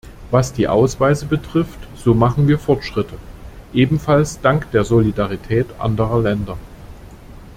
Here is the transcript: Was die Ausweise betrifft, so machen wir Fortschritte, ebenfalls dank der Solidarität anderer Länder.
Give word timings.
Was 0.31 0.51
die 0.51 0.67
Ausweise 0.67 1.27
betrifft, 1.27 1.77
so 1.95 2.15
machen 2.15 2.47
wir 2.47 2.57
Fortschritte, 2.57 3.15
ebenfalls 3.71 4.41
dank 4.41 4.71
der 4.71 4.83
Solidarität 4.83 5.67
anderer 5.77 6.19
Länder. 6.19 6.57